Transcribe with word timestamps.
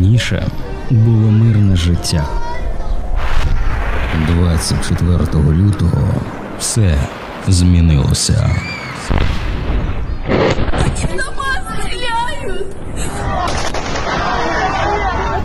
Раніше 0.00 0.46
було 0.90 1.30
мирне 1.30 1.76
життя. 1.76 2.24
24 4.28 5.18
лютого 5.34 6.14
все 6.58 6.94
змінилося. 7.48 8.50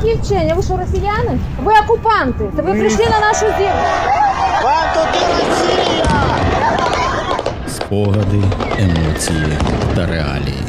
Які 0.03 0.19
вчення? 0.21 0.53
Ви 0.53 0.63
що, 0.63 0.77
росіяни? 0.77 1.39
Ви 1.63 1.73
окупанти. 1.83 2.49
Це 2.55 2.61
ви 2.61 2.71
прийшли 2.71 3.05
на 3.09 3.19
нашу 3.19 3.39
землю. 3.39 3.85
Вам 4.63 4.87
тут 4.93 5.21
Росія! 5.39 6.21
Спогади, 7.67 8.43
емоції 8.79 9.57
та 9.95 10.05
реалії. 10.05 10.63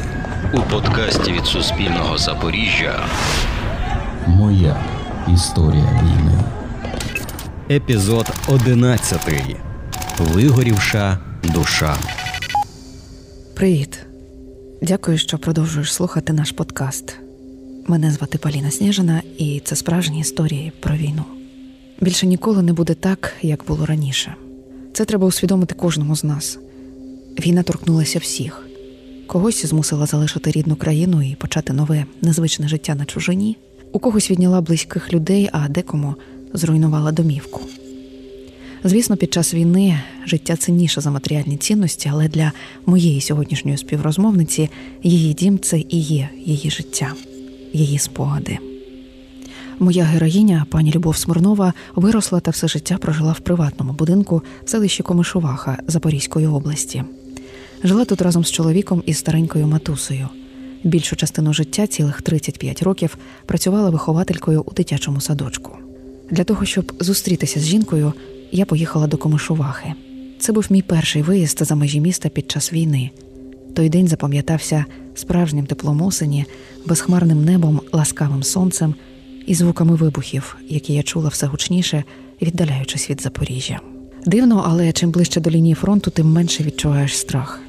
У 0.53 0.61
подкасті 0.61 1.31
від 1.31 1.45
Суспільного 1.45 2.17
Запоріжжя. 2.17 2.99
Моя 4.27 4.85
історія 5.33 6.01
війни. 6.03 6.43
Епізод 7.69 8.25
11. 8.47 9.21
Вигорівша 10.19 11.19
душа. 11.43 11.97
Привіт. 13.55 14.05
Дякую, 14.81 15.17
що 15.17 15.37
продовжуєш 15.37 15.93
слухати 15.93 16.33
наш 16.33 16.51
подкаст. 16.51 17.15
Мене 17.87 18.11
звати 18.11 18.37
Поліна 18.37 18.71
Сніжина, 18.71 19.21
і 19.37 19.61
це 19.65 19.75
справжні 19.75 20.19
історії 20.19 20.71
про 20.79 20.95
війну. 20.95 21.23
Більше 22.01 22.27
ніколи 22.27 22.61
не 22.61 22.73
буде 22.73 22.93
так, 22.93 23.33
як 23.41 23.65
було 23.67 23.85
раніше. 23.85 24.35
Це 24.93 25.05
треба 25.05 25.27
усвідомити 25.27 25.75
кожному 25.75 26.15
з 26.15 26.23
нас. 26.23 26.59
Війна 27.45 27.63
торкнулася 27.63 28.19
всіх. 28.19 28.67
Когось 29.27 29.65
змусила 29.65 30.05
залишити 30.05 30.51
рідну 30.51 30.75
країну 30.75 31.21
і 31.21 31.35
почати 31.35 31.73
нове, 31.73 32.05
незвичне 32.21 32.67
життя 32.67 32.95
на 32.95 33.05
чужині, 33.05 33.57
у 33.91 33.99
когось 33.99 34.31
відняла 34.31 34.61
близьких 34.61 35.13
людей, 35.13 35.49
а 35.51 35.67
декому 35.67 36.15
зруйнувала 36.53 37.11
домівку. 37.11 37.61
Звісно, 38.83 39.17
під 39.17 39.33
час 39.33 39.53
війни 39.53 39.99
життя 40.25 40.55
цінніше 40.55 41.01
за 41.01 41.11
матеріальні 41.11 41.57
цінності, 41.57 42.09
але 42.13 42.27
для 42.27 42.51
моєї 42.85 43.21
сьогоднішньої 43.21 43.77
співрозмовниці 43.77 44.69
її 45.03 45.33
дім 45.33 45.59
це 45.59 45.79
і 45.79 45.99
є 45.99 46.29
її 46.45 46.69
життя, 46.69 47.13
її 47.73 47.97
спогади. 47.97 48.57
Моя 49.79 50.03
героїня, 50.03 50.65
пані 50.69 50.91
Любов 50.91 51.17
Смирнова, 51.17 51.73
виросла 51.95 52.39
та 52.39 52.51
все 52.51 52.67
життя 52.67 52.97
прожила 52.97 53.31
в 53.31 53.39
приватному 53.39 53.93
будинку 53.93 54.41
в 54.63 54.69
селищі 54.69 55.03
Комишуваха 55.03 55.77
Запорізької 55.87 56.47
області. 56.47 57.03
Жила 57.83 58.05
тут 58.05 58.21
разом 58.21 58.43
з 58.43 58.51
чоловіком 58.51 59.03
і 59.05 59.13
старенькою 59.13 59.67
матусею. 59.67 60.29
Більшу 60.83 61.15
частину 61.15 61.53
життя, 61.53 61.87
цілих 61.87 62.21
35 62.21 62.83
років, 62.83 63.17
працювала 63.45 63.89
вихователькою 63.89 64.63
у 64.65 64.73
дитячому 64.73 65.21
садочку. 65.21 65.77
Для 66.31 66.43
того, 66.43 66.65
щоб 66.65 66.93
зустрітися 66.99 67.59
з 67.59 67.63
жінкою, 67.63 68.13
я 68.51 68.65
поїхала 68.65 69.07
до 69.07 69.17
Комишувахи. 69.17 69.93
Це 70.39 70.53
був 70.53 70.65
мій 70.69 70.81
перший 70.81 71.21
виїзд 71.21 71.65
за 71.65 71.75
межі 71.75 72.01
міста 72.01 72.29
під 72.29 72.51
час 72.51 72.73
війни. 72.73 73.09
Той 73.73 73.89
день 73.89 74.07
запам'ятався 74.07 74.85
справжнім 75.15 75.65
теплом 75.65 76.01
осені, 76.01 76.45
безхмарним 76.85 77.45
небом, 77.45 77.81
ласкавим 77.91 78.43
сонцем 78.43 78.95
і 79.45 79.55
звуками 79.55 79.95
вибухів, 79.95 80.57
які 80.69 80.93
я 80.93 81.03
чула 81.03 81.29
все 81.29 81.47
гучніше, 81.47 82.03
віддаляючись 82.41 83.09
від 83.09 83.21
Запоріжжя. 83.21 83.79
Дивно, 84.25 84.63
але 84.67 84.91
чим 84.91 85.11
ближче 85.11 85.41
до 85.41 85.49
лінії 85.49 85.75
фронту, 85.75 86.11
тим 86.11 86.31
менше 86.31 86.63
відчуваєш 86.63 87.17
страх. 87.17 87.66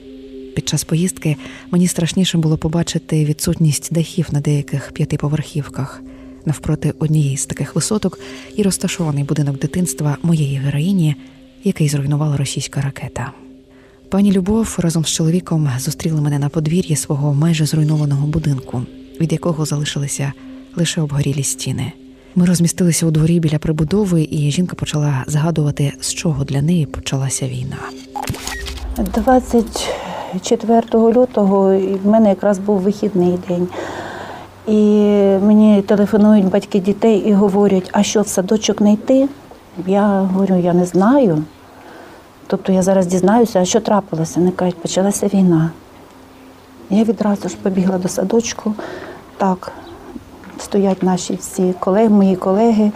Під 0.54 0.68
час 0.68 0.84
поїздки 0.84 1.36
мені 1.70 1.88
страшніше 1.88 2.38
було 2.38 2.58
побачити 2.58 3.24
відсутність 3.24 3.94
дахів 3.94 4.28
на 4.32 4.41
деяких 4.41 4.92
п'ятиповерхівках. 4.92 6.02
Навпроти 6.44 6.94
однієї 6.98 7.36
з 7.36 7.47
таких 7.47 7.75
висоток 7.75 8.19
і 8.56 8.62
розташований 8.62 9.25
будинок 9.25 9.59
дитинства 9.59 10.19
моєї 10.22 10.56
героїні, 10.56 11.16
який 11.64 11.88
зруйнувала 11.88 12.36
російська 12.36 12.81
ракета. 12.81 13.32
Пані 14.10 14.32
Любов 14.32 14.76
разом 14.78 15.04
з 15.04 15.09
чоловіком 15.09 15.70
зустріли 15.78 16.20
мене 16.20 16.38
на 16.38 16.48
подвір'ї 16.48 16.97
свого 16.97 17.34
майже 17.34 17.66
зруйнованого 17.66 18.26
будинку, 18.26 18.82
від 19.20 19.32
якого 19.32 19.65
залишилися 19.65 20.32
лише 20.76 21.00
обгорілі 21.00 21.42
стіни. 21.42 21.92
Ми 22.34 22.47
розмістилися 22.47 23.06
у 23.06 23.10
дворі 23.10 23.41
біля 23.41 23.59
прибудови, 23.59 24.28
і 24.30 24.50
жінка 24.50 24.76
почала 24.76 25.25
згадувати, 25.26 25.92
з 26.00 26.15
чого 26.15 26.44
для 26.44 26.62
неї 26.62 26.86
почалася 26.86 27.48
війна. 27.48 27.78
24 30.33 31.12
лютого 31.12 31.72
і 31.72 31.94
в 31.94 32.06
мене 32.06 32.28
якраз 32.28 32.59
був 32.59 32.78
вихідний 32.78 33.39
день. 33.49 33.69
І 34.66 34.75
мені 35.43 35.83
телефонують 35.83 36.50
батьки 36.50 36.81
дітей 36.81 37.19
і 37.19 37.33
говорять, 37.33 37.91
а 37.93 38.03
що 38.03 38.22
в 38.22 38.28
садочок 38.28 38.81
не 38.81 38.93
йти? 38.93 39.28
Я 39.87 40.21
говорю, 40.21 40.56
я 40.56 40.72
не 40.72 40.87
знаю. 40.87 41.44
Тобто 42.47 42.72
я 42.72 42.83
зараз 42.83 43.06
дізнаюся, 43.06 43.61
а 43.61 43.65
що 43.65 43.81
трапилося. 43.81 44.41
Вони 44.41 44.50
кажуть, 44.53 44.77
почалася 44.77 45.27
війна. 45.27 45.71
Я 46.91 47.05
відразу 47.05 47.49
ж 47.49 47.56
побігла 47.62 47.99
до 47.99 48.09
садочку. 48.09 48.75
Так, 49.37 49.72
стоять 50.59 51.03
наші 51.03 51.34
всі 51.34 51.75
колеги, 51.81 52.09
мої 52.09 52.37
колеги, 52.37 52.93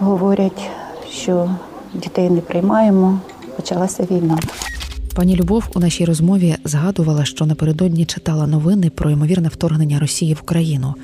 говорять, 0.00 0.70
що 1.10 1.50
дітей 1.94 2.30
не 2.30 2.40
приймаємо, 2.40 3.18
почалася 3.56 4.06
війна. 4.10 4.38
Пані 5.16 5.36
Любов 5.36 5.64
у 5.74 5.80
нашій 5.80 6.04
розмові 6.04 6.56
згадувала, 6.64 7.24
що 7.24 7.46
напередодні 7.46 8.04
читала 8.04 8.46
новини 8.46 8.90
про 8.90 9.10
ймовірне 9.10 9.48
вторгнення 9.48 9.98
Росії 9.98 10.34
в 10.34 10.40
Україну, 10.42 10.94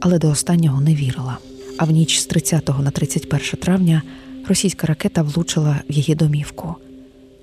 але 0.00 0.18
до 0.18 0.30
останнього 0.30 0.80
не 0.80 0.94
вірила. 0.94 1.38
А 1.78 1.84
в 1.84 1.90
ніч 1.90 2.18
з 2.18 2.26
30 2.26 2.70
на 2.80 2.90
31 2.90 3.40
травня 3.62 4.02
російська 4.48 4.86
ракета 4.86 5.22
влучила 5.22 5.80
в 5.90 5.92
її 5.92 6.14
домівку. 6.14 6.74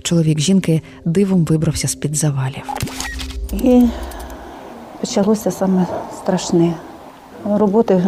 Чоловік 0.02 0.40
жінки 0.40 0.82
дивом 1.06 1.46
вибрався 1.46 1.88
з 1.88 1.96
під 1.96 2.16
завалів. 2.16 2.64
І 3.52 3.84
почалося 5.02 5.52
саме 5.52 5.88
страшне. 6.18 6.74
Роботи 7.46 8.04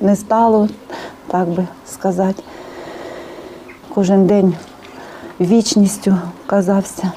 не 0.00 0.16
стало, 0.16 0.68
так 1.26 1.48
би 1.48 1.66
сказати. 1.86 2.42
Кожен 3.94 4.26
день 4.26 4.54
вічністю 5.40 6.18
казався. 6.46 7.12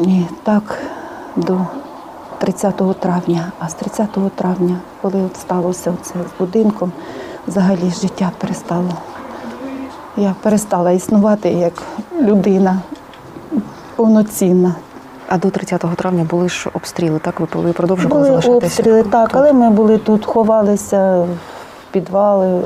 І 0.00 0.22
так 0.42 0.78
до 1.36 1.58
30 2.38 3.00
травня. 3.00 3.52
А 3.58 3.68
з 3.68 3.74
30 3.74 4.08
травня, 4.34 4.76
коли 5.02 5.22
от 5.22 5.36
сталося 5.36 5.94
це 6.02 6.12
з 6.12 6.38
будинком, 6.38 6.92
взагалі 7.46 7.92
життя 8.00 8.30
перестало. 8.38 8.90
Я 10.16 10.34
перестала 10.42 10.90
існувати 10.90 11.50
як 11.50 11.72
людина 12.20 12.78
повноцінна. 13.96 14.74
А 15.28 15.38
до 15.38 15.50
30 15.50 15.80
травня 15.96 16.24
були 16.30 16.48
ж 16.48 16.70
обстріли, 16.72 17.18
так? 17.18 17.40
Ви 17.40 17.72
продовжували 17.72 18.20
Були 18.20 18.28
залишатися? 18.28 18.66
обстріли, 18.66 19.02
так, 19.02 19.30
але 19.32 19.52
ми 19.52 19.70
були 19.70 19.98
тут, 19.98 20.26
ховалися 20.26 21.16
в 21.20 21.28
підвали, 21.90 22.60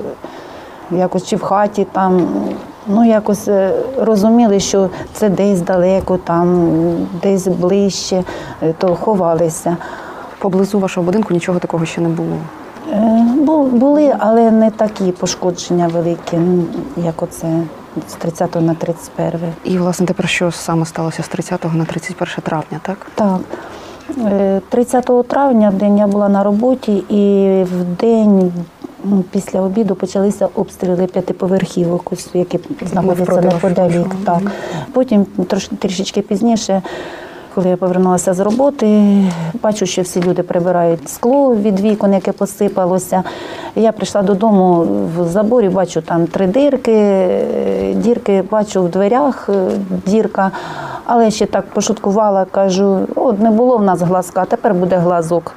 якось 0.90 1.26
чи 1.26 1.36
в 1.36 1.42
хаті 1.42 1.86
там. 1.92 2.28
Ну, 2.88 3.04
якось 3.04 3.48
е, 3.48 3.72
розуміли, 3.98 4.60
що 4.60 4.88
це 5.12 5.28
десь 5.28 5.60
далеко, 5.60 6.16
там, 6.24 6.68
десь 7.22 7.48
ближче, 7.48 8.24
е, 8.62 8.74
то 8.78 8.94
ховалися. 8.94 9.76
Поблизу 10.38 10.78
вашого 10.78 11.04
будинку 11.04 11.34
нічого 11.34 11.58
такого 11.58 11.84
ще 11.86 12.00
не 12.00 12.08
було. 12.08 12.36
Е, 12.92 13.24
бу- 13.46 13.64
Були, 13.66 14.14
але 14.18 14.50
не 14.50 14.70
такі 14.70 15.12
пошкодження 15.12 15.88
великі, 15.88 16.36
ну, 16.36 16.64
як 16.96 17.22
оце 17.22 17.46
з 18.08 18.12
30 18.12 18.60
на 18.60 18.74
31. 18.74 19.40
І, 19.64 19.78
власне, 19.78 20.06
тепер 20.06 20.28
що 20.28 20.50
саме 20.52 20.86
сталося 20.86 21.22
з 21.22 21.28
30 21.28 21.74
на 21.74 21.84
31 21.84 22.34
травня, 22.42 22.80
так? 22.82 23.06
Так. 23.14 23.38
Е, 24.26 24.60
30 24.68 25.22
травня 25.28 25.70
в 25.70 25.74
день 25.74 25.98
я 25.98 26.06
була 26.06 26.28
на 26.28 26.42
роботі, 26.44 26.92
і 27.08 27.48
в 27.64 27.84
день 28.00 28.52
ну, 29.04 29.24
після 29.30 29.60
обіду 29.60 29.94
почалися 29.94 30.48
обстріли 30.54 31.06
п'ятиповерхівок, 31.06 32.12
які 32.34 32.60
знаходяться 32.90 33.40
неподалік. 33.40 34.06
Так. 34.24 34.42
Потім 34.92 35.24
трош, 35.24 35.68
трішечки 35.78 36.22
пізніше. 36.22 36.82
Коли 37.54 37.70
я 37.70 37.76
повернулася 37.76 38.34
з 38.34 38.40
роботи, 38.40 39.04
бачу, 39.62 39.86
що 39.86 40.02
всі 40.02 40.22
люди 40.22 40.42
прибирають 40.42 41.08
скло 41.08 41.56
від 41.56 41.80
вікон, 41.80 42.12
яке 42.12 42.32
посипалося. 42.32 43.22
Я 43.76 43.92
прийшла 43.92 44.22
додому 44.22 44.86
в 45.16 45.28
заборі, 45.28 45.68
бачу 45.68 46.02
там 46.02 46.26
три 46.26 46.46
дирки, 46.46 46.92
е, 46.92 47.94
дірки 47.94 48.44
бачу 48.50 48.82
в 48.82 48.88
дверях, 48.88 49.48
е, 49.48 49.70
дірка. 50.06 50.50
Але 51.04 51.30
ще 51.30 51.46
так 51.46 51.66
пошуткувала, 51.66 52.44
кажу, 52.44 52.98
от 53.14 53.40
не 53.40 53.50
було 53.50 53.76
в 53.76 53.82
нас 53.82 54.00
глазка, 54.00 54.44
тепер 54.44 54.74
буде 54.74 54.96
глазок. 54.96 55.54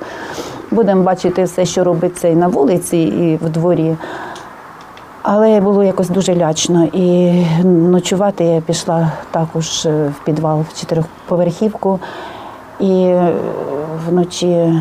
Будемо 0.72 1.04
бачити 1.04 1.44
все, 1.44 1.66
що 1.66 1.84
робиться 1.84 2.28
і 2.28 2.36
на 2.36 2.48
вулиці, 2.48 2.98
і 2.98 3.46
в 3.46 3.50
дворі. 3.50 3.96
Але 5.22 5.62
було 5.62 5.84
якось 5.84 6.10
дуже 6.10 6.36
лячно. 6.36 6.86
І 6.94 7.32
ночувати 7.64 8.44
я 8.44 8.62
пішла 8.62 9.12
також 9.32 9.86
е, 9.86 10.08
в 10.08 10.26
підвал 10.26 10.62
в 10.70 10.80
чотирьохповерхівку. 10.80 12.00
І 12.80 13.04
е, 13.04 13.34
вночі 14.10 14.74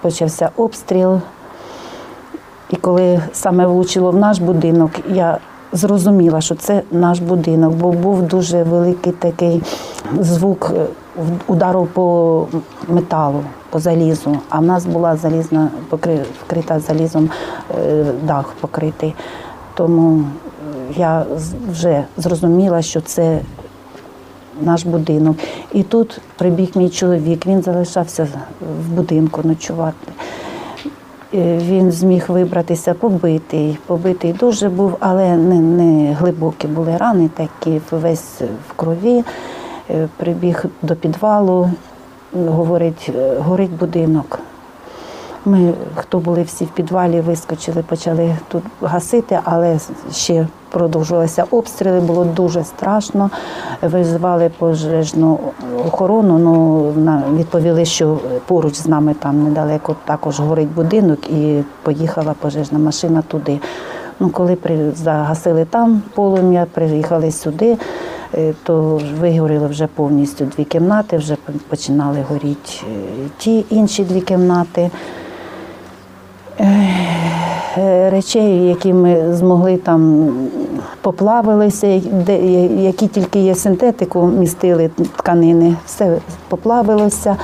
почався 0.00 0.50
обстріл. 0.56 1.20
І 2.70 2.76
коли 2.76 3.20
саме 3.32 3.66
влучило 3.66 4.10
в 4.10 4.16
наш 4.16 4.38
будинок, 4.38 4.90
я 5.08 5.38
зрозуміла, 5.72 6.40
що 6.40 6.54
це 6.54 6.82
наш 6.90 7.18
будинок, 7.18 7.74
бо 7.74 7.92
був 7.92 8.22
дуже 8.22 8.62
великий 8.62 9.12
такий 9.12 9.62
звук 10.20 10.72
е, 10.76 10.86
удару 11.46 11.88
по 11.92 12.46
металу, 12.88 13.42
по 13.70 13.78
залізу. 13.78 14.38
А 14.48 14.58
в 14.58 14.62
нас 14.62 14.86
була 14.86 15.16
залізна 15.16 15.68
вкрита 16.44 16.80
залізом 16.80 17.30
е, 17.78 18.04
дах 18.22 18.54
покритий. 18.60 19.14
Тому 19.74 20.24
я 20.96 21.26
вже 21.70 22.04
зрозуміла, 22.16 22.82
що 22.82 23.00
це 23.00 23.40
наш 24.62 24.84
будинок. 24.84 25.36
І 25.72 25.82
тут 25.82 26.20
прибіг 26.36 26.70
мій 26.74 26.90
чоловік, 26.90 27.46
він 27.46 27.62
залишався 27.62 28.28
в 28.84 28.92
будинку 28.92 29.40
ночувати. 29.44 30.12
Е, 31.34 31.58
Він 31.58 31.92
зміг 31.92 32.24
вибратися 32.28 32.94
побитий, 32.94 33.78
побитий 33.86 34.32
дуже 34.32 34.68
був, 34.68 34.96
але 35.00 35.36
не, 35.36 35.54
не 35.60 36.12
глибокі 36.12 36.66
були 36.66 36.96
рани, 36.96 37.30
такі 37.34 37.80
весь 37.90 38.40
в 38.68 38.72
крові. 38.76 39.24
Е, 39.90 40.08
Прибіг 40.16 40.64
до 40.82 40.96
підвалу, 40.96 41.70
говорить, 42.32 43.10
е, 43.16 43.36
горить 43.38 43.76
будинок. 43.76 44.38
Ми, 45.44 45.72
хто 45.94 46.18
були 46.18 46.42
всі 46.42 46.64
в 46.64 46.68
підвалі, 46.68 47.20
вискочили, 47.20 47.82
почали 47.82 48.36
тут 48.48 48.62
гасити, 48.82 49.38
але 49.44 49.78
ще 50.12 50.46
продовжувалися 50.70 51.44
обстріли, 51.50 52.00
було 52.00 52.24
дуже 52.24 52.64
страшно. 52.64 53.30
Визвали 53.82 54.50
пожежну 54.58 55.38
охорону. 55.86 56.38
Ну, 56.38 56.92
нам 56.96 57.36
відповіли, 57.36 57.84
що 57.84 58.18
поруч 58.46 58.74
з 58.74 58.86
нами 58.86 59.14
там 59.14 59.44
недалеко 59.44 59.96
також 60.04 60.40
горить 60.40 60.74
будинок, 60.74 61.30
і 61.30 61.62
поїхала 61.82 62.34
пожежна 62.40 62.78
машина 62.78 63.22
туди. 63.28 63.60
Ну, 64.20 64.28
коли 64.28 64.58
загасили 64.94 65.64
там 65.64 66.02
полум'я, 66.14 66.66
приїхали 66.72 67.30
сюди, 67.30 67.76
то 68.62 69.00
вигоріли 69.20 69.66
вже 69.66 69.86
повністю 69.86 70.44
дві 70.44 70.64
кімнати, 70.64 71.16
вже 71.16 71.36
починали 71.68 72.24
горіти 72.28 72.70
е, 72.82 73.28
ті 73.38 73.64
інші 73.70 74.04
дві 74.04 74.20
кімнати. 74.20 74.90
Е, 77.76 78.10
речей, 78.10 78.68
які 78.68 78.92
ми 78.92 79.34
змогли 79.34 79.76
там 79.76 80.32
поплавилися, 81.00 81.86
які 82.78 83.06
тільки 83.06 83.38
є 83.38 83.54
синтетику, 83.54 84.26
містили 84.26 84.90
тканини, 85.16 85.76
все 85.86 86.18
поплавилося. 86.48 87.36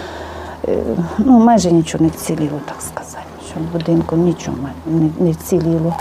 Е, 0.68 0.78
Ну, 1.18 1.38
майже 1.38 1.72
нічого 1.72 2.04
не 2.04 2.10
вціліло, 2.10 2.60
так 2.64 2.76
сказати. 2.82 3.24
Що 3.50 3.60
в 3.60 3.72
будинку 3.72 4.16
нічого 4.16 4.56
не 5.20 5.30
вціліло. 5.30 5.94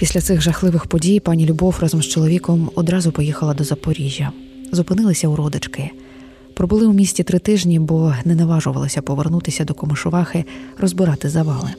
Після 0.00 0.20
цих 0.20 0.40
жахливих 0.40 0.86
подій 0.86 1.20
пані 1.20 1.46
Любов 1.46 1.76
разом 1.80 2.02
з 2.02 2.06
чоловіком 2.06 2.70
одразу 2.74 3.12
поїхала 3.12 3.54
до 3.54 3.64
Запоріжжя. 3.64 4.32
Зупинилися 4.72 5.28
у 5.28 5.36
родички. 5.36 5.90
Пробули 6.54 6.86
у 6.86 6.92
місті 6.92 7.22
три 7.22 7.38
тижні, 7.38 7.78
бо 7.78 8.14
не 8.24 8.34
наважувалися 8.34 9.02
повернутися 9.02 9.64
до 9.64 9.74
Комишувахи, 9.74 10.44
розбирати 10.78 11.28
завали. 11.28 11.70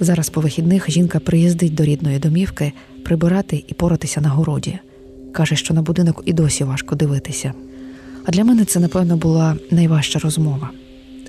Зараз 0.00 0.28
по 0.28 0.40
вихідних 0.40 0.90
жінка 0.90 1.20
приїздить 1.20 1.74
до 1.74 1.84
рідної 1.84 2.18
домівки 2.18 2.72
прибирати 3.04 3.64
і 3.68 3.74
поратися 3.74 4.20
на 4.20 4.28
городі. 4.28 4.78
Каже, 5.32 5.56
що 5.56 5.74
на 5.74 5.82
будинок 5.82 6.22
і 6.24 6.32
досі 6.32 6.64
важко 6.64 6.94
дивитися. 6.94 7.52
А 8.24 8.30
для 8.30 8.44
мене 8.44 8.64
це, 8.64 8.80
напевно, 8.80 9.16
була 9.16 9.56
найважча 9.70 10.18
розмова. 10.18 10.70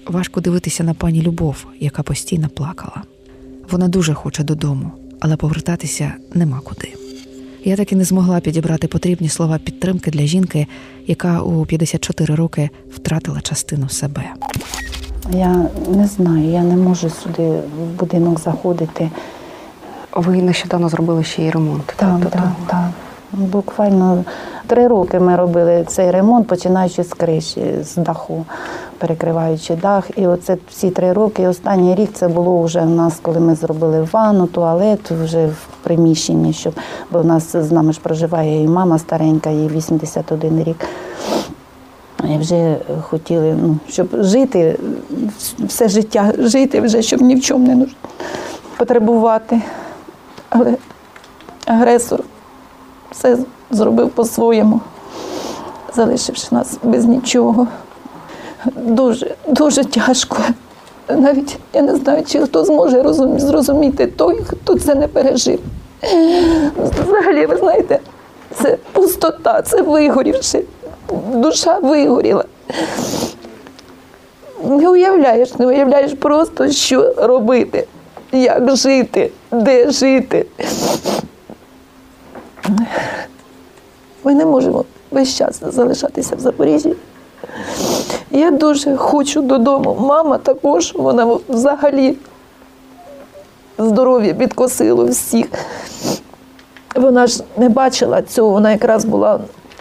Важко 0.07 0.41
дивитися 0.41 0.83
на 0.83 0.93
пані 0.93 1.21
Любов, 1.21 1.65
яка 1.79 2.03
постійно 2.03 2.49
плакала. 2.49 3.03
Вона 3.71 3.87
дуже 3.87 4.13
хоче 4.13 4.43
додому, 4.43 4.91
але 5.19 5.35
повертатися 5.35 6.13
нема 6.33 6.61
куди. 6.63 6.93
Я 7.63 7.75
так 7.75 7.91
і 7.91 7.95
не 7.95 8.03
змогла 8.03 8.39
підібрати 8.39 8.87
потрібні 8.87 9.29
слова 9.29 9.57
підтримки 9.57 10.11
для 10.11 10.25
жінки, 10.25 10.67
яка 11.07 11.41
у 11.41 11.65
54 11.65 12.35
роки 12.35 12.69
втратила 12.95 13.41
частину 13.41 13.89
себе. 13.89 14.23
Я 15.31 15.69
не 15.87 16.07
знаю, 16.07 16.49
я 16.49 16.63
не 16.63 16.75
можу 16.75 17.09
сюди 17.09 17.61
в 17.77 17.99
будинок 17.99 18.39
заходити. 18.39 19.09
Ви 20.15 20.41
нещодавно 20.41 20.89
зробили 20.89 21.23
ще 21.23 21.43
й 21.43 21.49
ремонт. 21.49 21.85
Так, 21.85 22.21
так, 22.21 22.31
так, 22.31 22.55
так. 22.67 22.89
Буквально 23.31 24.23
три 24.67 24.87
роки 24.87 25.19
ми 25.19 25.35
робили 25.35 25.83
цей 25.87 26.11
ремонт, 26.11 26.47
починаючи 26.47 27.03
з 27.03 27.13
криші, 27.13 27.61
з 27.83 27.95
даху, 27.95 28.45
перекриваючи 28.97 29.75
дах. 29.75 30.09
І 30.15 30.27
оце 30.27 30.57
всі 30.69 30.89
три 30.89 31.13
роки. 31.13 31.43
І 31.43 31.47
останній 31.47 31.95
рік 31.95 32.09
це 32.13 32.27
було 32.27 32.63
вже 32.63 32.79
в 32.79 32.89
нас, 32.89 33.19
коли 33.21 33.39
ми 33.39 33.55
зробили 33.55 34.07
ванну, 34.11 34.47
туалет 34.47 35.11
вже 35.11 35.47
в 35.47 35.67
приміщенні, 35.83 36.53
щоб 36.53 36.73
бо 37.11 37.19
в 37.19 37.25
нас 37.25 37.55
з 37.55 37.71
нами 37.71 37.93
ж 37.93 37.99
проживає 37.99 38.63
і 38.63 38.67
мама 38.67 38.99
старенька, 38.99 39.49
їй 39.49 39.67
81 39.67 40.63
рік. 40.63 40.85
І 42.35 42.37
вже 42.37 42.77
хотіли, 43.01 43.55
ну, 43.61 43.77
щоб 43.89 44.07
жити, 44.13 44.79
все 45.59 45.89
життя 45.89 46.33
жити 46.37 46.81
вже, 46.81 47.01
щоб 47.01 47.21
ні 47.21 47.35
в 47.35 47.41
чому 47.41 47.75
не 47.75 47.85
потребувати. 48.77 49.61
Але 50.49 50.75
агресор 51.65 52.23
все 53.11 53.37
зробив 53.71 54.09
по-своєму, 54.09 54.81
залишивши 55.95 56.47
нас 56.51 56.77
без 56.83 57.05
нічого. 57.05 57.67
Дуже, 58.75 59.35
дуже 59.47 59.83
тяжко. 59.83 60.37
Навіть 61.09 61.57
я 61.73 61.81
не 61.81 61.95
знаю, 61.95 62.23
чи 62.27 62.39
хто 62.39 62.65
зможе 62.65 63.13
зрозуміти 63.37 64.07
той, 64.07 64.41
хто 64.47 64.79
це 64.79 64.95
не 64.95 65.07
пережив. 65.07 65.59
Взагалі, 67.03 67.45
ви 67.45 67.57
знаєте, 67.57 67.99
це 68.55 68.77
пустота, 68.91 69.61
це 69.61 69.81
вигорівши. 69.81 70.63
Душа 71.33 71.79
вигоріла. 71.79 72.43
Не 74.63 74.89
уявляєш, 74.89 75.55
не 75.55 75.67
уявляєш 75.67 76.13
просто, 76.13 76.71
що 76.71 77.13
робити, 77.17 77.87
як 78.31 78.75
жити, 78.75 79.31
де 79.51 79.91
жити. 79.91 80.45
Ми 84.23 84.33
не 84.33 84.45
можемо 84.45 84.85
весь 85.11 85.35
час 85.35 85.61
залишатися 85.61 86.35
в 86.35 86.39
Запоріжжі. 86.39 86.93
Я 88.31 88.51
дуже 88.51 88.97
хочу 88.97 89.41
додому. 89.41 89.97
Мама 89.99 90.37
також, 90.37 90.93
вона 90.95 91.37
взагалі 91.49 92.17
здоров'я 93.77 94.33
підкосило 94.33 95.05
всіх. 95.05 95.45
Вона 96.95 97.27
ж 97.27 97.43
не 97.57 97.69
бачила 97.69 98.21
цього, 98.21 98.49
вона 98.49 98.71
якраз 98.71 99.05
була 99.05 99.39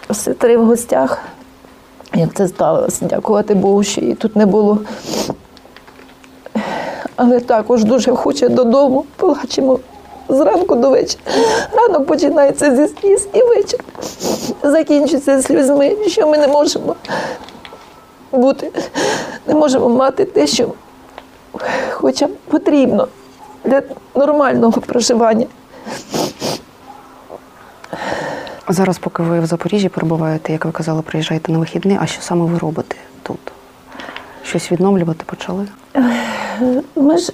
в 0.09 0.15
сестри 0.15 0.57
в 0.57 0.65
гостях. 0.65 1.21
Як 2.15 2.33
це 2.33 2.47
сталося, 2.47 3.05
дякувати 3.05 3.53
Богу, 3.53 3.83
що 3.83 4.01
її 4.01 4.15
тут 4.15 4.35
не 4.35 4.45
було. 4.45 4.79
Але 7.15 7.39
також 7.39 7.83
дуже 7.83 8.15
хоче 8.15 8.49
додому, 8.49 9.05
плачемо 9.15 9.79
зранку 10.29 10.75
до 10.75 10.89
вечора. 10.89 11.23
Ранок 11.73 12.05
починається 12.07 12.75
зі 12.75 12.87
сліз 12.87 13.27
і 13.33 13.43
вечір 13.43 13.79
закінчується 14.63 15.41
сльозьми, 15.41 15.97
що 16.07 16.27
ми 16.27 16.37
не 16.37 16.47
можемо 16.47 16.95
бути, 18.31 18.71
не 19.47 19.55
можемо 19.55 19.89
мати 19.89 20.25
те, 20.25 20.47
що 20.47 20.73
хоча 21.91 22.27
б 22.27 22.35
потрібно 22.35 23.07
для 23.63 23.81
нормального 24.15 24.81
проживання. 24.81 25.45
Зараз, 28.71 28.97
поки 28.97 29.23
ви 29.23 29.39
в 29.39 29.45
Запоріжжі 29.45 29.89
перебуваєте, 29.89 30.53
як 30.53 30.65
ви 30.65 30.71
казали, 30.71 31.01
приїжджаєте 31.01 31.51
на 31.51 31.59
вихідні, 31.59 31.97
а 32.01 32.05
що 32.05 32.21
саме 32.21 32.45
ви 32.45 32.57
робите 32.57 32.95
тут? 33.23 33.39
Щось 34.43 34.71
відновлювати 34.71 35.23
почали? 35.25 35.67
Ми 36.95 37.17
ж 37.17 37.33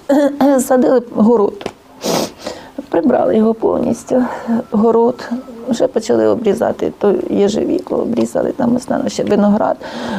садили 0.59 1.01
город, 1.15 1.71
прибрали 2.95 3.37
його 3.37 3.53
повністю. 3.53 4.23
Город, 4.71 5.29
вже 5.67 5.87
почали 5.87 6.27
обрізати, 6.27 6.93
то 6.97 7.15
єжевіку 7.29 7.95
обрізали, 7.95 8.51
там 8.51 8.75
останньо 8.75 9.09
ще 9.09 9.23
виноград, 9.23 9.77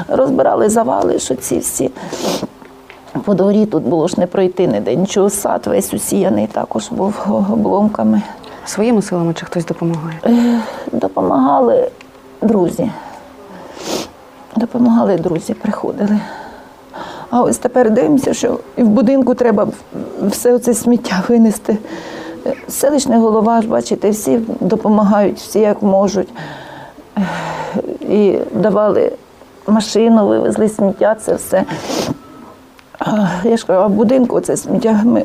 розбирали 0.08 0.68
завали, 0.68 1.18
що 1.18 1.34
ці 1.34 1.58
всі. 1.58 1.90
По 3.24 3.34
дворі 3.34 3.66
тут 3.66 3.82
було 3.82 4.08
ж 4.08 4.14
не 4.18 4.26
пройти 4.26 4.66
ніде, 4.66 4.96
нічого, 4.96 5.30
сад 5.30 5.66
весь 5.66 5.94
усіяний 5.94 6.46
також 6.46 6.88
був 6.88 7.14
обломками. 7.52 8.22
Своїми 8.64 9.02
силами 9.02 9.34
чи 9.34 9.46
хтось 9.46 9.64
допомагає? 9.64 10.20
Допомагали 10.92 11.90
друзі. 12.42 12.90
Допомагали 14.56 15.16
друзі, 15.16 15.54
приходили. 15.54 16.20
А 17.30 17.42
ось 17.42 17.58
тепер 17.58 17.90
дивимося, 17.90 18.34
що 18.34 18.58
і 18.76 18.82
в 18.82 18.88
будинку 18.88 19.34
треба 19.34 19.68
все 20.22 20.58
це 20.58 20.74
сміття 20.74 21.22
винести. 21.28 21.78
Селищний 22.68 23.18
голова, 23.18 23.62
бачите, 23.68 24.10
всі 24.10 24.40
допомагають, 24.60 25.38
всі 25.38 25.58
як 25.58 25.82
можуть. 25.82 26.28
І 28.00 28.38
давали 28.54 29.12
машину, 29.66 30.28
вивезли 30.28 30.68
сміття, 30.68 31.14
це 31.14 31.34
все. 31.34 31.64
Я 33.44 33.56
ж 33.56 33.66
кажу, 33.66 33.80
а 33.80 33.88
будинку 33.88 34.40
це 34.40 34.56
сміття 34.56 35.00
ми 35.04 35.24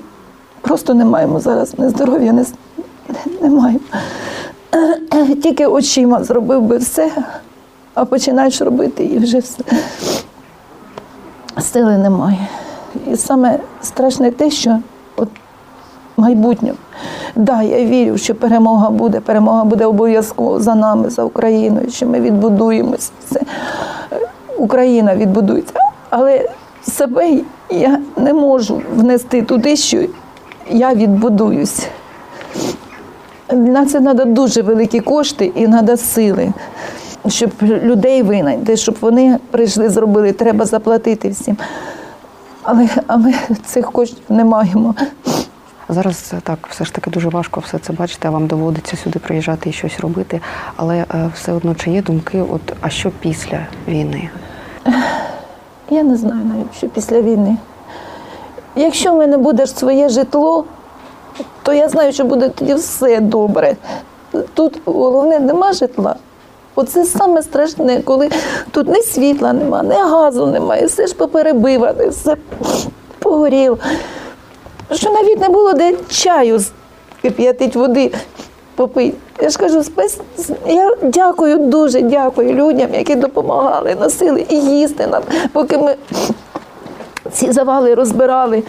Просто 0.62 0.94
не 0.94 1.06
маємо 1.06 1.40
зараз 1.40 1.80
ні 1.80 1.90
здоров'я, 1.90 2.34
с- 2.40 2.54
не 3.42 3.50
маємо. 3.50 3.80
Тільки 5.44 5.66
очима 5.66 6.24
зробив 6.24 6.62
би 6.62 6.78
все, 6.78 7.12
а 7.94 8.06
починаєш 8.06 8.62
робити 8.62 9.04
і 9.04 9.20
вже 9.20 9.40
все. 9.40 9.64
Сили 11.62 11.98
немає. 11.98 12.48
І 13.12 13.16
саме 13.18 13.60
страшне 13.82 14.32
те, 14.32 14.52
що 14.52 14.80
майбутнє. 16.18 16.74
Да, 17.36 17.62
я 17.62 17.86
вірю, 17.86 18.18
що 18.18 18.36
перемога 18.36 18.90
буде, 18.90 19.20
перемога 19.20 19.64
буде 19.64 19.86
обов'язково 19.86 20.60
за 20.60 20.76
нами, 20.76 21.10
за 21.10 21.24
Україною, 21.24 21.92
що 21.92 22.06
ми 22.06 22.22
відбудуємося. 22.22 23.12
Все. 23.26 23.42
Україна 24.58 25.16
відбудується. 25.16 25.74
Але 26.10 26.50
себе 26.84 27.40
я 27.70 28.00
не 28.18 28.34
можу 28.34 28.82
внести 28.96 29.42
туди, 29.42 29.76
що 29.76 30.04
я 30.70 30.94
відбудуюсь. 30.94 31.88
На 33.52 33.86
це 33.86 34.00
треба 34.00 34.26
дуже 34.26 34.62
великі 34.62 35.00
кошти 35.00 35.52
і 35.56 35.68
треба 35.68 35.98
сили, 35.98 36.54
щоб 37.28 37.52
людей 37.62 38.24
винайти, 38.24 38.78
щоб 38.78 38.96
вони 39.02 39.40
прийшли, 39.52 39.90
зробили, 39.90 40.32
треба 40.32 40.66
заплатити 40.66 41.30
всім. 41.30 41.58
Але, 42.64 42.90
але 43.08 43.34
цих 43.66 43.92
коштів 43.92 44.24
не 44.30 44.46
маємо. 44.46 44.96
Зараз 45.92 46.34
так, 46.44 46.68
все 46.70 46.86
ж 46.86 46.94
таки 46.94 47.10
дуже 47.10 47.30
важко 47.30 47.60
все 47.60 47.78
це 47.78 47.94
бачити, 47.94 48.28
а 48.28 48.32
вам 48.32 48.48
доводиться 48.48 48.98
сюди 48.98 49.20
приїжджати 49.20 49.70
і 49.70 49.74
щось 49.74 50.00
робити. 50.00 50.42
Але 50.76 50.96
е, 50.96 51.30
все 51.36 51.54
одно 51.54 51.76
чи 51.76 51.92
є 51.92 52.02
думки, 52.02 52.44
от 52.52 52.62
а 52.82 52.90
що 52.90 53.12
після 53.20 53.60
війни? 53.88 54.30
Я 55.90 56.04
не 56.04 56.18
знаю 56.18 56.46
навіть, 56.46 56.76
що 56.78 56.90
після 56.90 57.22
війни. 57.22 57.58
Якщо 58.76 59.14
в 59.14 59.18
мене 59.18 59.38
буде 59.38 59.68
своє 59.68 60.10
житло, 60.10 60.66
то 61.64 61.74
я 61.74 61.90
знаю, 61.90 62.14
що 62.14 62.24
буде 62.24 62.50
тоді 62.50 62.74
все 62.74 63.20
добре. 63.20 63.76
Тут 64.54 64.82
головне 64.86 65.40
нема 65.40 65.74
житла. 65.74 66.16
Оце 66.76 67.06
саме 67.06 67.42
страшне, 67.42 68.02
коли 68.02 68.30
тут 68.72 68.88
ні 68.88 69.02
світла 69.02 69.54
нема, 69.54 69.84
ні 69.84 69.96
газу 69.96 70.48
немає, 70.48 70.86
все 70.86 71.08
ж 71.08 71.16
поперебиване, 71.16 72.08
все 72.08 72.36
погоріло. 73.20 73.78
Що 74.94 75.12
навіть 75.12 75.40
не 75.40 75.50
було 75.50 75.74
де 75.74 75.94
чаю 76.10 76.60
кип'ятить 77.22 77.76
води 77.76 78.12
попити. 78.76 79.18
Я 79.42 79.50
ж 79.50 79.58
кажу, 79.58 79.84
спас... 79.84 80.20
я 80.68 80.96
дякую, 81.02 81.58
дуже 81.58 82.02
дякую 82.02 82.54
людям, 82.54 82.94
які 82.94 83.16
допомагали, 83.16 83.96
носили 83.96 84.46
і 84.50 84.56
їсти 84.56 85.08
нам, 85.08 85.24
поки 85.54 85.78
ми 85.78 85.96
ці 87.32 87.52
завали 87.52 87.94
розбирали. 87.96 88.64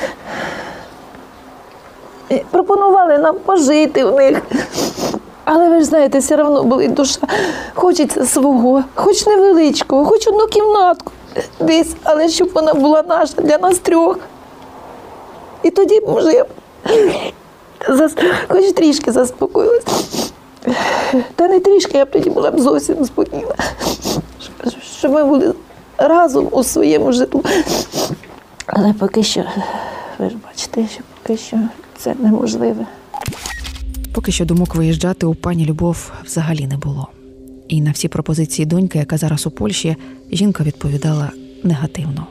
Пропонували 2.51 3.19
нам 3.19 3.37
пожити 3.39 4.05
в 4.05 4.15
них. 4.15 4.43
Але 5.45 5.69
ви 5.69 5.81
ж 5.81 5.85
знаєте, 5.85 6.19
все 6.19 6.37
одно 6.37 6.63
болить 6.63 6.95
душа. 6.95 7.21
Хочеться 7.75 8.27
свого, 8.27 8.85
хоч 8.95 9.27
невеличкого, 9.27 10.05
хоч 10.05 10.29
одну 10.29 10.47
кімнатку 10.47 11.13
десь, 11.61 11.97
але 12.03 12.29
щоб 12.29 12.51
вона 12.55 12.75
була 12.75 13.03
наша 13.09 13.43
для 13.43 13.59
нас 13.59 13.79
трьох. 13.79 14.19
І 15.63 15.71
тоді, 15.71 16.01
може, 16.01 16.33
я 16.33 16.47
зас... 17.89 18.15
хоч 18.49 18.73
трішки 18.73 19.13
заспокоїлася. 19.13 19.87
Та 21.37 21.49
не 21.49 21.61
трішки, 21.61 21.99
я 21.99 22.05
б 22.05 22.11
тоді 22.11 22.31
була 22.31 22.51
б 22.51 22.61
зовсім 22.61 23.05
спокійна. 23.05 23.55
Щоб 24.99 25.13
ми 25.13 25.25
були 25.25 25.55
разом 25.99 26.49
у 26.51 26.65
своєму 26.65 27.13
житлу. 27.13 27.45
Але 28.67 28.93
поки 28.93 29.23
що, 29.23 29.45
ви 30.19 30.31
ж 30.31 30.37
бачите, 30.47 30.87
що 30.93 31.03
поки 31.23 31.39
що 31.39 31.57
це 31.99 32.15
неможливе. 32.19 32.87
Поки 34.15 34.33
що 34.33 34.45
думок 34.45 34.75
виїжджати 34.75 35.27
у 35.27 35.35
пані 35.35 35.67
Любов 35.67 36.13
взагалі 36.25 36.67
не 36.67 36.77
було. 36.77 37.09
І 37.69 37.81
на 37.81 37.91
всі 37.91 38.09
пропозиції 38.09 38.67
доньки, 38.67 38.99
яка 38.99 39.17
зараз 39.17 39.47
у 39.47 39.51
Польщі, 39.51 39.97
жінка 40.33 40.65
відповідала 40.65 41.31
негативно. 41.63 42.27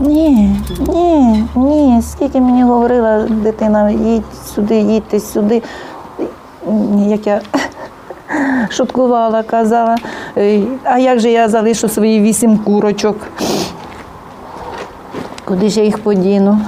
Ні, 0.00 0.56
ні, 0.88 1.44
ні. 1.54 2.02
Скільки 2.02 2.40
мені 2.40 2.62
говорила 2.62 3.22
дитина, 3.22 3.90
їдь 3.90 4.22
сюди, 4.54 4.78
їдьте 4.78 5.20
сюди. 5.20 5.62
Як 6.96 7.26
я 7.26 7.40
шуткувала, 8.70 9.42
казала, 9.42 9.96
а 10.84 10.98
як 10.98 11.20
же 11.20 11.30
я 11.30 11.48
залишу 11.48 11.88
свої 11.88 12.20
вісім 12.20 12.58
курочок? 12.58 13.16
Куди 15.44 15.68
ж 15.68 15.80
я 15.80 15.86
їх 15.86 15.98
подіну? 15.98 16.60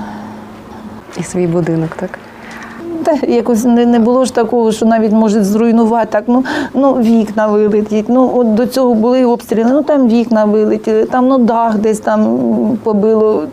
І 1.18 1.22
свій 1.22 1.46
будинок, 1.46 1.90
так? 1.96 2.18
Та 3.10 3.26
якось 3.26 3.64
не, 3.64 3.86
не 3.86 3.98
було 3.98 4.24
ж 4.24 4.34
такого, 4.34 4.72
що 4.72 4.86
навіть 4.86 5.12
може 5.12 5.44
зруйнувати 5.44 6.08
так. 6.10 6.24
Ну, 6.26 6.44
ну 6.74 6.94
вікна 6.94 7.46
вилетять. 7.46 8.04
Ну 8.08 8.32
от 8.34 8.54
до 8.54 8.66
цього 8.66 8.94
були 8.94 9.24
обстріли. 9.24 9.70
Ну 9.72 9.82
там 9.82 10.08
вікна 10.08 10.44
вилетіли, 10.44 11.04
там 11.04 11.28
ну 11.28 11.38
дах 11.38 11.78
десь 11.78 12.00
там 12.00 12.38
побило. 12.82 13.46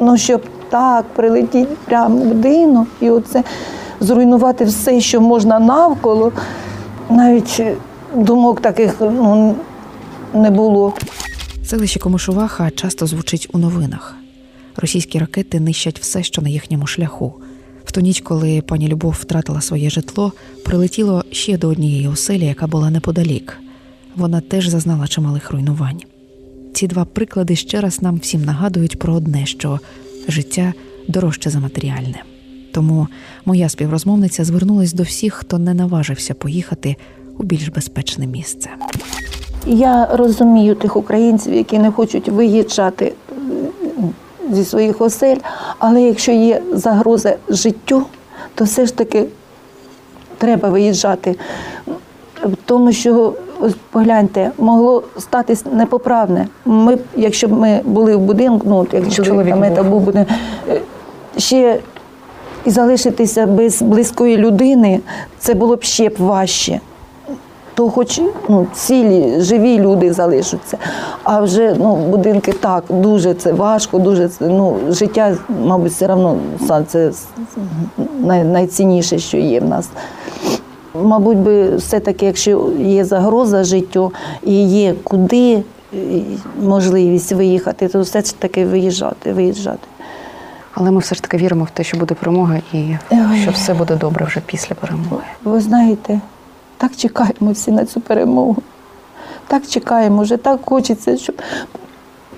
Ну 0.00 0.16
щоб 0.16 0.42
так 0.68 1.04
прилетіти 1.04 1.72
прямо 1.84 2.16
в 2.16 2.24
будинок 2.24 2.86
і 3.00 3.10
оце 3.10 3.42
зруйнувати 4.00 4.64
все, 4.64 5.00
що 5.00 5.20
можна 5.20 5.58
навколо. 5.58 6.32
Навіть 7.10 7.62
думок 8.14 8.60
таких 8.60 8.94
ну, 9.00 9.54
не 10.34 10.50
було. 10.50 10.92
Селище 11.64 12.00
Комишуваха 12.00 12.70
часто 12.70 13.06
звучить 13.06 13.48
у 13.52 13.58
новинах. 13.58 14.16
Російські 14.76 15.18
ракети 15.18 15.60
нищать 15.60 16.00
все, 16.00 16.22
що 16.22 16.42
на 16.42 16.48
їхньому 16.48 16.86
шляху. 16.86 17.34
В 17.88 17.92
ту 17.92 18.00
ніч, 18.00 18.20
коли 18.20 18.60
пані 18.60 18.88
Любов 18.88 19.16
втратила 19.20 19.60
своє 19.60 19.90
житло, 19.90 20.32
прилетіло 20.64 21.24
ще 21.30 21.58
до 21.58 21.68
однієї 21.68 22.08
оселі, 22.08 22.44
яка 22.44 22.66
була 22.66 22.90
неподалік. 22.90 23.58
Вона 24.16 24.40
теж 24.40 24.68
зазнала 24.68 25.06
чималих 25.06 25.50
руйнувань. 25.50 26.02
Ці 26.74 26.86
два 26.86 27.04
приклади 27.04 27.56
ще 27.56 27.80
раз 27.80 28.02
нам 28.02 28.18
всім 28.18 28.44
нагадують 28.44 28.98
про 28.98 29.14
одне, 29.14 29.46
що 29.46 29.80
життя 30.28 30.72
дорожче 31.08 31.50
за 31.50 31.58
матеріальне. 31.58 32.22
Тому 32.72 33.08
моя 33.44 33.68
співрозмовниця 33.68 34.44
звернулась 34.44 34.92
до 34.92 35.02
всіх, 35.02 35.34
хто 35.34 35.58
не 35.58 35.74
наважився 35.74 36.34
поїхати 36.34 36.96
у 37.38 37.42
більш 37.42 37.68
безпечне 37.68 38.26
місце. 38.26 38.70
Я 39.66 40.06
розумію 40.06 40.74
тих 40.74 40.96
українців, 40.96 41.54
які 41.54 41.78
не 41.78 41.90
хочуть 41.90 42.28
виїжджати 42.28 43.04
е, 43.04 43.34
зі 44.52 44.64
своїх 44.64 45.00
осель, 45.00 45.36
але 45.78 46.02
якщо 46.02 46.32
є 46.32 46.62
загроза 46.72 47.36
життю, 47.48 48.02
то 48.54 48.64
все 48.64 48.86
ж 48.86 48.96
таки 48.96 49.24
треба 50.38 50.68
виїжджати. 50.68 51.36
Тому 52.64 52.92
що, 52.92 53.34
ось 53.60 53.74
погляньте, 53.90 54.50
могло 54.58 55.02
статись 55.18 55.64
непоправне. 55.72 56.48
Ми, 56.64 56.98
якщо 57.16 57.48
б 57.48 57.52
ми 57.52 57.80
були 57.84 58.16
в 58.16 58.20
будинку, 58.20 58.66
ну 58.68 58.76
от 58.76 58.94
як 58.94 59.12
чоловік, 59.12 59.56
був. 59.56 59.90
був 59.90 60.00
будинок, 60.00 60.28
е, 60.68 60.80
ще 61.36 61.80
і 62.64 62.70
залишитися 62.70 63.46
без 63.46 63.82
близької 63.82 64.36
людини, 64.36 65.00
це 65.38 65.54
було 65.54 65.76
б 65.76 65.82
ще 65.82 66.08
б 66.08 66.14
важче 66.18 66.80
то 67.78 67.90
хоч 67.90 68.20
ну, 68.48 68.66
цілі, 68.74 69.40
живі 69.40 69.78
люди 69.78 70.12
залишаться. 70.12 70.78
А 71.22 71.40
вже 71.40 71.74
ну, 71.78 71.96
будинки 71.96 72.52
так, 72.52 72.84
дуже 72.90 73.34
це 73.34 73.52
важко, 73.52 73.98
дуже 73.98 74.28
це, 74.28 74.48
ну, 74.48 74.76
життя, 74.88 75.36
мабуть, 75.64 75.92
все 75.92 76.12
одно 76.12 76.36
це 76.86 77.10
най, 78.20 78.44
найцінніше, 78.44 79.18
що 79.18 79.36
є 79.36 79.60
в 79.60 79.64
нас. 79.64 79.88
Мабуть, 81.02 81.38
би 81.38 81.76
все-таки, 81.76 82.26
якщо 82.26 82.70
є 82.78 83.04
загроза 83.04 83.64
життю 83.64 84.12
і 84.44 84.68
є 84.68 84.94
куди 85.04 85.62
можливість 86.62 87.32
виїхати, 87.32 87.88
то 87.88 88.00
все 88.00 88.20
ж 88.20 88.38
таки 88.38 88.66
виїжджати, 88.66 89.32
виїжджати. 89.32 89.88
Але 90.74 90.90
ми 90.90 90.98
все 90.98 91.14
ж 91.14 91.22
таки 91.22 91.36
віримо 91.36 91.64
в 91.64 91.70
те, 91.70 91.84
що 91.84 91.96
буде 91.96 92.14
перемога 92.14 92.56
і 92.72 92.96
Ой. 93.10 93.40
що 93.42 93.50
все 93.50 93.74
буде 93.74 93.96
добре 93.96 94.24
вже 94.24 94.40
після 94.46 94.74
перемоги. 94.74 95.22
Ви 95.44 95.60
знаєте, 95.60 96.20
так 96.78 96.96
чекаємо 96.96 97.52
всі 97.52 97.70
на 97.70 97.84
цю 97.84 98.00
перемогу. 98.00 98.56
Так 99.46 99.66
чекаємо, 99.66 100.22
вже 100.22 100.36
так 100.36 100.60
хочеться, 100.64 101.16
щоб 101.16 101.42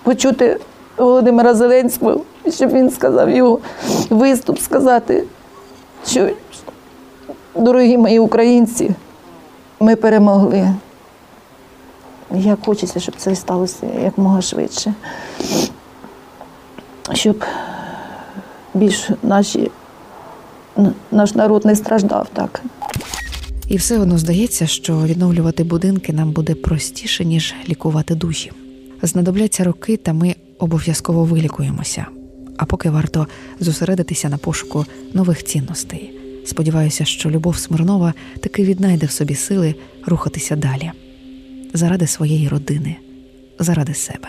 почути 0.03 0.61
Володимира 0.97 1.55
Зеленського, 1.55 2.21
щоб 2.51 2.71
він 2.71 2.91
сказав 2.91 3.31
його 3.31 3.59
виступ, 4.11 4.59
сказати, 4.59 5.25
що 6.07 6.31
дорогі 7.55 7.99
мої 7.99 8.19
українці, 8.19 8.91
ми 9.81 9.97
перемогли. 9.97 10.75
Як 12.35 12.59
хочеться, 12.65 13.01
щоб 13.01 13.15
це 13.17 13.37
сталося 13.37 13.87
якмога 14.05 14.43
швидше. 14.43 14.95
Щоб 17.13 17.45
більш 18.75 19.11
наші, 19.23 19.71
наш 21.11 21.35
народ 21.35 21.65
не 21.65 21.77
страждав 21.77 22.27
так. 22.33 22.63
І 23.71 23.77
все 23.77 23.99
одно 23.99 24.19
здається, 24.19 24.67
що 24.67 25.03
відновлювати 25.07 25.65
будинки 25.65 26.13
нам 26.13 26.33
буде 26.33 26.55
простіше, 26.55 27.25
ніж 27.25 27.55
лікувати 27.69 28.15
душі. 28.15 28.53
Знадобляться 29.03 29.65
роки, 29.65 29.97
та 29.97 30.13
ми 30.13 30.35
обов'язково 30.59 31.25
вилікуємося. 31.25 32.07
А 32.57 32.65
поки 32.65 32.91
варто 32.91 33.27
зосередитися 33.61 34.29
на 34.29 34.39
пошуку 34.39 34.87
нових 35.15 35.45
цінностей. 35.45 36.11
Сподіваюся, 36.47 37.05
що 37.05 37.31
Любов 37.31 37.59
Смирнова 37.59 38.15
таки 38.41 38.65
віднайде 38.65 39.07
в 39.07 39.11
собі 39.11 39.35
сили 39.35 39.75
рухатися 40.07 40.57
далі 40.57 40.91
заради 41.75 42.07
своєї 42.07 42.49
родини, 42.49 42.97
заради 43.59 43.95
себе. 43.95 44.29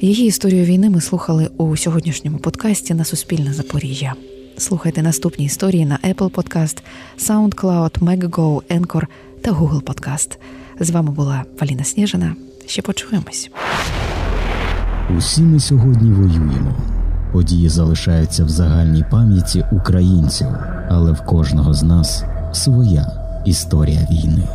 Її 0.00 0.26
історію 0.26 0.64
війни 0.64 0.90
ми 0.90 1.00
слухали 1.00 1.50
у 1.56 1.76
сьогоднішньому 1.76 2.38
подкасті 2.38 2.94
на 2.94 3.04
Суспільне 3.04 3.52
Запоріжжя. 3.52 4.14
Слухайте 4.58 5.02
наступні 5.02 5.44
історії 5.44 5.86
на 5.86 5.98
Apple 6.04 6.30
Podcast, 6.30 6.82
SoundCloud, 7.18 7.98
Megago, 7.98 8.62
Anchor 8.78 9.06
та 9.42 9.52
Google 9.52 9.82
Podcast. 9.82 10.38
З 10.80 10.90
вами 10.90 11.10
була 11.10 11.44
Валіна 11.60 11.84
Сніжина. 11.84 12.34
Ще 12.66 12.82
почуємось. 12.82 13.50
Усі 15.18 15.42
ми 15.42 15.60
сьогодні 15.60 16.10
воюємо. 16.10 16.74
Події 17.32 17.68
залишаються 17.68 18.44
в 18.44 18.48
загальній 18.48 19.04
пам'яті 19.10 19.64
українців, 19.72 20.46
але 20.88 21.12
в 21.12 21.24
кожного 21.24 21.74
з 21.74 21.82
нас 21.82 22.24
своя 22.52 23.06
історія 23.44 24.08
війни. 24.10 24.48